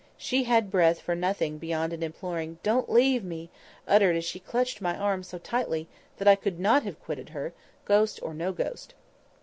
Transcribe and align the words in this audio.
She 0.17 0.45
had 0.45 0.71
breath 0.71 0.99
for 0.99 1.13
nothing 1.13 1.59
beyond 1.59 1.93
an 1.93 2.01
imploring 2.01 2.57
"Don't 2.63 2.91
leave 2.91 3.23
me!" 3.23 3.51
uttered 3.87 4.15
as 4.15 4.25
she 4.25 4.39
clutched 4.39 4.81
my 4.81 4.97
arm 4.97 5.21
so 5.21 5.37
tightly 5.37 5.87
that 6.17 6.27
I 6.27 6.33
could 6.35 6.59
not 6.59 6.81
have 6.81 6.99
quitted 6.99 7.29
her, 7.29 7.53
ghost 7.85 8.19
or 8.23 8.33
no 8.33 8.51
ghost. 8.51 8.95